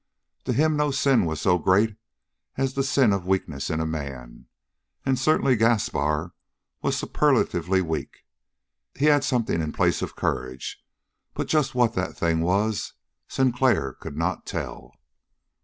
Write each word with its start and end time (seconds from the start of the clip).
To 0.45 0.53
him 0.53 0.75
no 0.75 0.89
sin 0.89 1.25
was 1.27 1.39
so 1.41 1.59
great 1.59 1.95
as 2.55 2.73
the 2.73 2.81
sin 2.81 3.13
of 3.13 3.27
weakness 3.27 3.69
in 3.69 3.79
a 3.79 3.85
man, 3.85 4.47
and 5.05 5.19
certainly 5.19 5.55
Gaspar 5.55 6.33
was 6.81 6.97
superlatively 6.97 7.83
weak. 7.83 8.25
He 8.95 9.05
had 9.05 9.23
something 9.23 9.61
in 9.61 9.71
place 9.73 10.01
of 10.01 10.15
courage, 10.15 10.83
but 11.35 11.45
just 11.47 11.75
what 11.75 11.93
that 11.93 12.17
thing 12.17 12.39
was, 12.41 12.93
Sinclair 13.27 13.93
could 13.93 14.17
not 14.17 14.47
tell. 14.47 14.95